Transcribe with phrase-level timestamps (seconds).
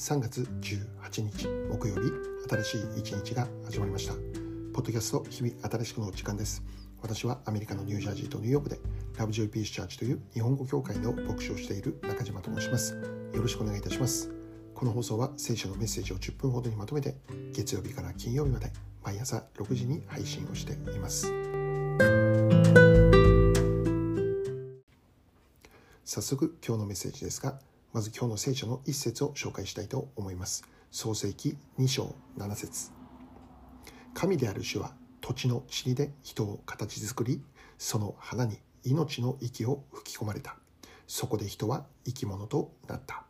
[0.00, 2.10] 3月18日木曜日
[2.48, 4.14] 新しい一日が始まりました。
[4.14, 4.22] ポッ
[4.76, 6.64] ドキャスト日々新しくの時間です。
[7.02, 8.80] 私はアメリカのニュージャージーとニューヨークで
[9.18, 12.94] ラブジョイピースチャーチという日本語協会の牧師をしている中島と申します。
[12.94, 14.30] よろしくお願いいたします。
[14.74, 17.16] この放送は聖書のメッセージを10分ほどにまとめて
[17.52, 18.72] 月曜日から金曜日まで
[19.04, 21.30] 毎朝6時に配信をしています。
[26.06, 27.60] 早速今日のメッセージですが
[27.92, 30.64] まず今日の聖書の一節を紹介したいと思います。
[30.90, 32.90] 創世記2章7節。
[34.14, 37.42] 神である主は土地の塵で人を形作り
[37.78, 40.56] その花に命の息を吹き込まれた。
[41.06, 43.24] そこで人は生き物となった。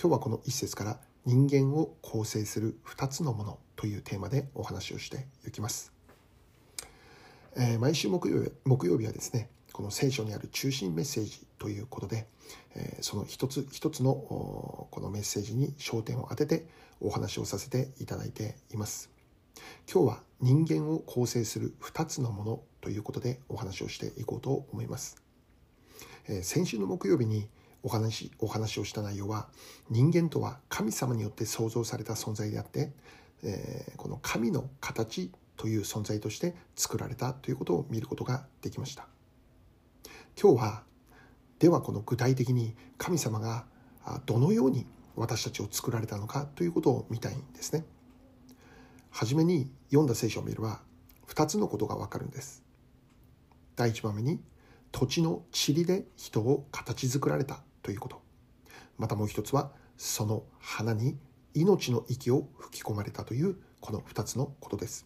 [0.00, 5.92] 今日はこの一節から人間を構成する2つのものというテーマでお話をしていきます、
[7.56, 12.26] えー、毎週木曜木曜日はですねこの聖書にある中心メッセージということで、
[12.74, 16.66] えその一つ一つのこのメッセージに焦点を当てて
[17.00, 19.08] お話をさせていただいています。
[19.88, 25.22] 今日は人間を構成する2つのものということでお話をしていこうと思います。
[26.26, 27.46] え先週の木曜日に
[27.84, 29.46] お話お話をした内容は
[29.90, 32.90] 人間とは神様によって創造された存在であって、
[33.44, 39.06] えこの神の形という存在として作られたということを見ることができました。
[40.40, 40.82] 今日は
[41.58, 43.64] ではこの具体的に神様が
[44.24, 44.86] どのように
[45.16, 47.84] 私たちを作られたのかということを見たいんですね。
[49.10, 50.80] はじめに読んだ聖書を見れば
[51.26, 52.62] 2つのことがわかるんです。
[53.74, 54.40] 第1番目に
[54.92, 58.22] 土地の塵で人を形作られたということ。
[58.96, 61.18] またもう一つはその花に
[61.54, 65.04] 命の息を吹き込まれたというこの2つのことです。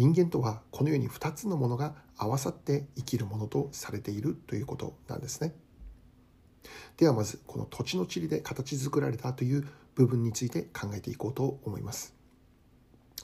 [0.00, 5.54] 人間とはこのように2つのものが合わさって生きるものとされているということなんですね。
[6.96, 12.14] ではまずこの土地の地理で形作られたという部分について考えていこうと思います。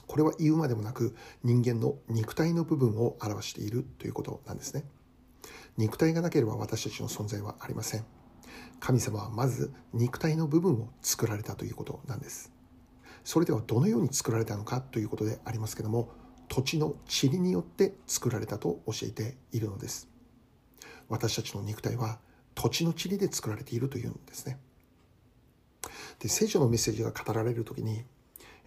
[0.05, 4.83] これは言うまでもなく人間の肉体の部分を表しているということなんですね。
[5.77, 8.05] 肉体がなければ私たちの存在はありません。
[8.79, 12.51] 神様はまず肉体の部分を作られたということなんです。
[13.23, 20.07] それではどのように作られたのかということでありますけども土地の塵によって作られたと教えているのです。
[21.09, 22.19] 私たちの肉体は
[22.55, 24.59] 土地の塵で作られているというんですね。
[26.19, 28.03] で聖書のメッセージが語られる時に、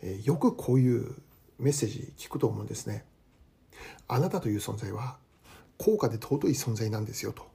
[0.02, 1.14] えよくこういう
[1.58, 3.04] メッセージ聞くと思うんですね。
[4.08, 5.18] あなたという存在は
[5.76, 7.48] 高価で尊い存在なんですよと。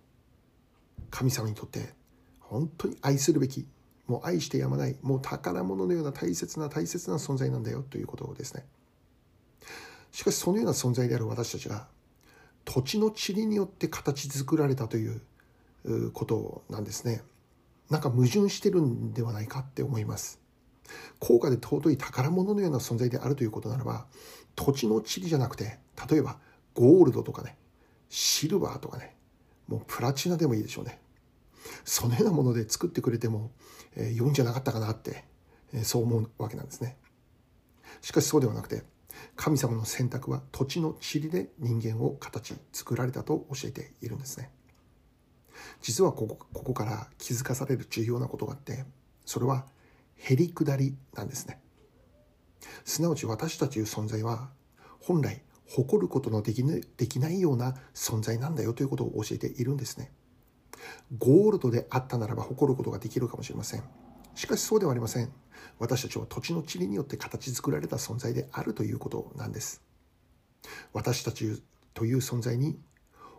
[1.10, 1.94] 神様にとって
[2.40, 3.66] 本当に愛するべき
[4.08, 8.66] もう愛してやまないもう宝物のような大切な大切な存在なんだよということをですね。
[10.26, 11.88] かしそのような存在である私たちが
[12.66, 15.22] 土地の塵によって形作られたという
[16.14, 17.22] ことなんですね。
[17.90, 20.40] なんか矛盾してるんではないかって思います。
[21.20, 24.06] 高価で尊い宝物のような存在であるということならば
[24.56, 26.38] 土地の塵じゃなくて例えば
[26.74, 27.58] ゴールドとかね
[28.10, 29.16] シルバーとかね
[29.68, 31.00] もうプラチナでもいいでしょうね
[31.84, 33.52] そのようなもので作ってくれても、
[33.96, 35.24] えー、良いんじゃなかったかなって、
[35.74, 36.98] えー、そう思うわけなんですね
[38.02, 38.84] しかしそうではなくて
[39.36, 44.50] 神様の選択は土地の塵で人間を形作られたと教えているんですね。
[45.82, 48.86] 実はここここから気づかされる重要なことがあって
[49.26, 49.66] それは
[50.16, 51.60] へりくだりなんですね。
[52.84, 54.50] すなわち私たちという存在は
[55.00, 60.12] 本来誇ることのでき,、できないような存在なんだよということを教えているんですね。
[61.18, 63.84] ゴールドであったならば誇ることができるかもしれません。
[64.36, 65.32] しかしそうではありません。
[65.80, 69.82] 私たちは土地の塵によって形作られた存在であるということなんです。
[70.94, 71.62] 私たち
[71.94, 72.78] という存在に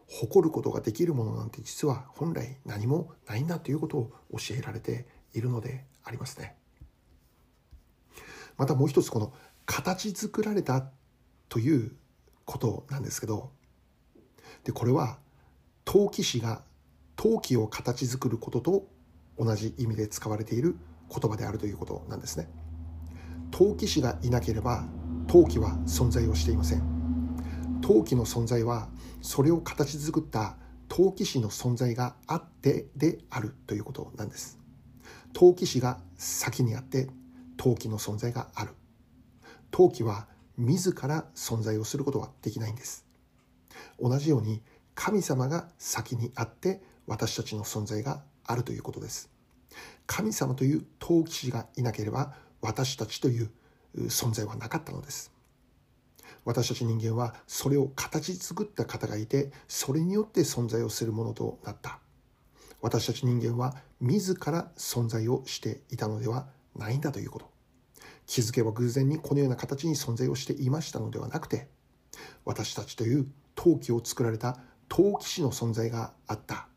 [0.09, 6.56] 誇ることができるものなんて実は本来何もないんだということを教えられているのでありますね。
[8.56, 9.32] またもう一つこの
[9.66, 10.88] 形作られた
[11.48, 11.93] という
[12.44, 13.50] ことなんですけど
[14.64, 15.19] でこれは
[15.84, 16.62] 陶器師が
[17.17, 18.88] 陶器を形作ることと
[19.38, 20.76] 同じ意味で使われている
[21.11, 22.49] 言葉であるということなんですね。
[23.50, 24.85] 陶器師がいなければ
[25.26, 26.82] 陶器は存在をしていません。
[27.81, 28.88] 陶器の存在は
[29.23, 30.56] それを形作った
[30.88, 34.58] 陶器師の存在があってであるということなんです。
[35.32, 37.09] 陶器師が先にあって
[37.56, 38.73] 陶器の存在がある。
[39.70, 40.26] 陶器は
[40.56, 43.05] 自ら存在をすることはできないんです。
[44.00, 44.62] 同じように
[44.94, 49.36] 神様が先にあって私たちの存在があるということです。
[50.06, 53.50] 神様という陶器師がいなければ私たちという
[54.08, 55.32] 存在はなかったのです
[56.44, 61.99] 私たち人間はそれを形作った方がいてそれによって存在をするものとなった
[62.81, 66.46] 私たち人間は自ら存在をしていたのでは
[66.76, 67.50] ないんだということ。
[68.26, 71.69] 気づけば偶然にこのような形に存在をしていましたのではなくて、
[72.44, 74.58] 私たちという陶器を作られた
[74.88, 76.69] 陶器師の存在があった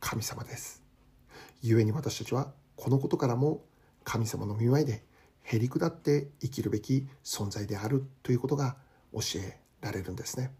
[0.00, 0.77] 神様です。
[1.62, 3.64] 故に私たちはこのことからも
[4.04, 5.04] 神様の見舞いで
[5.42, 8.76] へりくだって生きるべき存在であるということが
[9.12, 10.52] 教えられるんですね。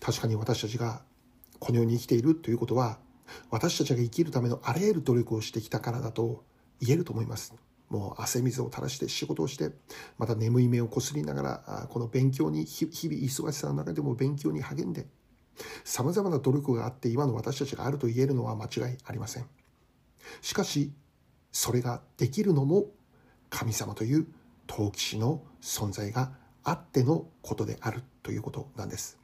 [0.00, 1.02] 確かに私たちが
[1.58, 2.98] この世に生きているということは
[3.50, 6.44] 私たちが生きるためのあらゆる努力をしてきたからだと
[6.80, 7.54] 言えると思います。
[7.88, 9.70] もう汗水を垂らして仕事をして、
[10.18, 15.06] また眠い目をこすりながら、この勉強に、日々忙しさの中でも勉強に励んで、
[15.84, 19.46] 様々な努力があって今の私たちがあると言えるのは間違いありません。
[20.40, 20.92] しかし、
[21.52, 22.86] それができるのも
[23.48, 24.26] 神様という
[24.66, 26.32] 陶器師の存在が
[26.64, 29.18] あってのことであるということなんです。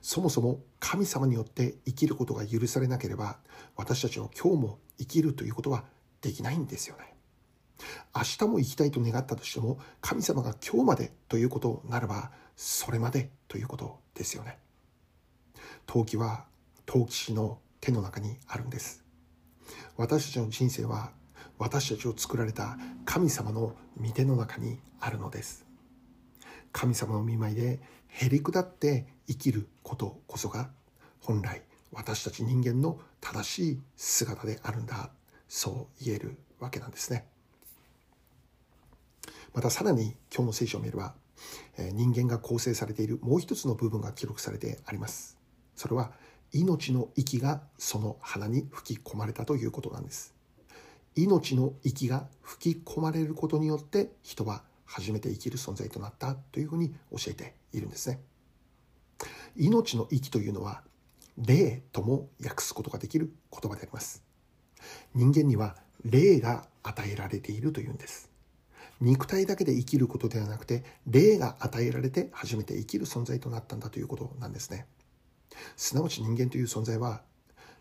[0.00, 3.38] そもそも神様によって生きることが許されなければ
[3.76, 5.84] 私たちは今日も生きるということは
[6.20, 7.14] できないんですよね。
[8.14, 14.58] 明日も生きたいと願ったとしても神様が今日までということならばそれまでということですよね。
[15.86, 16.44] 陶器は
[16.86, 19.04] 陶器師の手の中にあるんです。
[19.96, 21.12] 私たちの人生は
[21.58, 25.64] 私たちを作られた神様の御手の中にあるのです。
[26.72, 30.70] 神様の見舞いでへりくだって生きることこそが
[31.20, 35.10] 本来私たち人間の正しい姿であるんだ
[35.48, 37.26] そう言えるわけなんですね
[39.54, 41.14] またさらに今日の聖書を見れば
[41.78, 45.38] 人間が構成されているもう一つの部分が記録されてあります
[45.76, 46.12] それは
[46.52, 50.34] 命の息がその鼻に吹き込まれたということなんです。
[51.16, 58.20] 命の息が吹き込まれることによって人は初めて生きる存在となったというふうに教えているんですね。
[59.56, 60.82] 命の息というのは
[61.38, 64.22] 霊とも訳すことができる言葉であります。
[65.14, 68.30] 人間には霊が与えられているというんです。
[69.00, 74.86] 肉体だけで生きることではなくて霊が与えられて初めて生きる存在となったんだということなんですね。
[75.76, 77.22] すなわち人間という存在は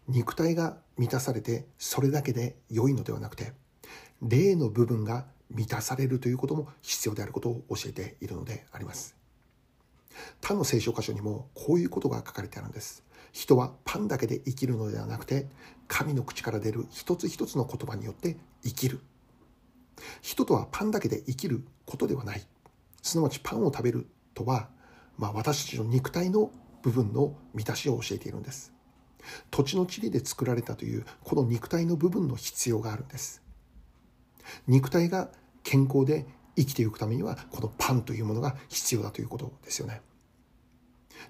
[0.07, 3.53] 肉体が満たされてそれだけで良いのではなくて
[4.21, 9.15] 霊の部分が満たされるということも必要であることを教えているのであります。
[10.41, 13.03] 他の聖書箇所にもこういうことが書かれてあるんです。
[13.31, 15.47] 人はパンだけで生きるのではなくて
[15.87, 18.99] 神の口から出る一つ一つの言葉によって生きる。
[20.21, 22.41] 人とはパンだけで生きることではない。
[23.01, 24.69] すなわちパンを食べるとは、
[25.17, 26.51] まあ、私たちの肉体の
[26.83, 28.71] 部分の満たしを教えているんです。
[29.49, 33.41] 土地の地理で作られたというこの肉体の部分の必要があるんです。
[34.67, 35.29] 肉体が
[35.63, 40.01] 健康で生きていくためにはこのパンというものが必要だということですよね。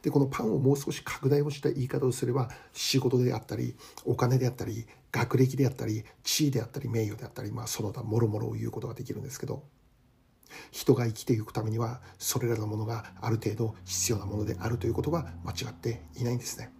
[0.02, 9.64] でこのパンをもう少し拡大をした言い方をすれば仕事であったりお金であったり学歴であったり地位であったり名誉であったり、まあ、その他もろもろを言うことができるんですけど
[10.72, 16.72] 人が生きていくためにはそれらのものがある程度必要なものであるということは間違っていないんですね。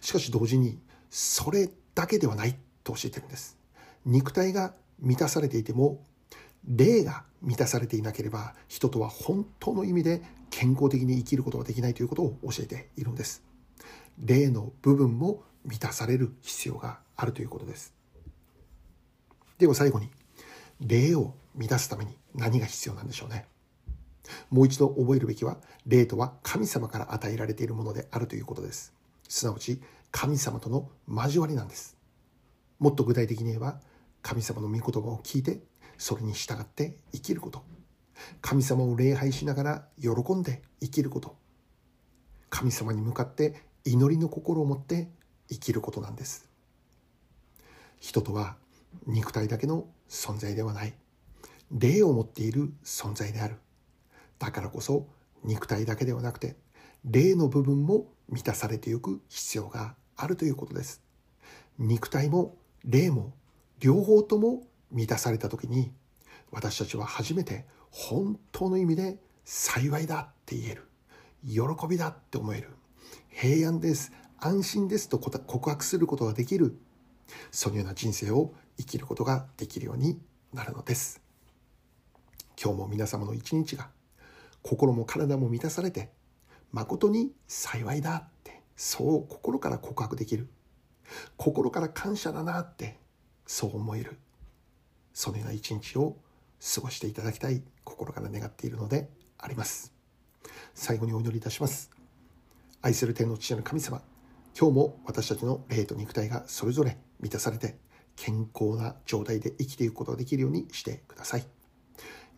[0.00, 0.78] しかし同時に
[1.10, 3.56] それだけではないと教えてるんです。
[4.04, 6.02] 肉体が満たされていても
[6.66, 13.42] 霊が満たされていなければ人とは本当の意味で健康的に生きることができないということを教えているんです。
[14.18, 17.92] 霊の部分も満たされる必要があるということです。
[19.58, 20.10] では最後に
[20.80, 23.46] 霊を満たすために何が必要なんでしょうね。
[24.50, 28.92] もう一度覚えるべきは霊とは神様から与えられているものであるということです。
[29.28, 29.80] すなわち
[30.10, 31.96] 神様との交わりなんです。
[32.78, 33.80] もっと具体的に言えば
[34.22, 35.60] 神様の御言葉を聞いて
[35.98, 37.62] それに従って生きること。
[38.40, 41.36] 神様を礼拝しながら喜んで生きること。
[42.48, 45.10] 神様に向かって祈りの心を持って
[45.48, 46.48] 生きることなんです。
[48.00, 48.56] 人とは
[49.06, 50.94] 肉体だけの存在ではない。
[51.74, 53.56] 霊を持っている存在である。
[54.38, 55.08] だからこそ
[55.42, 56.56] 肉体だけではなくて
[57.04, 61.02] 霊の部分も満たされていく必要があるということです。
[61.78, 63.34] 肉体も霊も
[63.80, 64.62] 両方とも
[64.92, 65.92] 満たされた時に
[66.52, 70.88] 私たちは初めて本当の意味で幸いだって言える。
[71.46, 72.70] 喜びだって思える。
[73.28, 74.12] 平安です。
[74.38, 75.08] 安心です。
[75.08, 76.78] と告白することができる。
[77.50, 80.20] そのような人生を生きることができるように
[80.52, 81.23] なるのです。
[82.64, 83.90] 今日も皆様の一日が
[84.62, 86.08] 心も体も満たされて
[86.72, 90.48] 誠に幸いだってそう心から告白できる
[91.36, 92.96] 心から感謝だなって
[93.46, 94.18] そう思える
[95.12, 96.16] そのような一日を
[96.74, 99.92] 過ごしていただきたい心から願っているのであります。
[100.72, 101.90] 最後にお祈りいたします。
[102.80, 104.00] 愛する天の父なる神様、
[104.58, 107.76] 今日も私たちの霊と肉体がそれぞれ満たされて
[108.16, 111.63] 健康な状態で生きていくことができるようにしてください。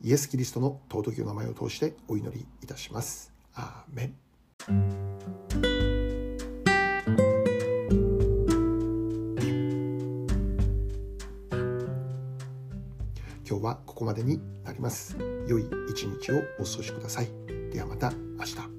[0.03, 3.33] イエス・キリストの尊きお名前を通してお祈りいたします。
[3.55, 4.15] アーメン。
[13.49, 15.17] 今日はここまでになります。
[15.47, 17.29] 良い一日をお過ごしください。
[17.73, 18.76] ではまた明日。